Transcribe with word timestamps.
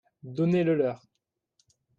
Donnez-le 0.23 0.73
leur. 0.73 1.05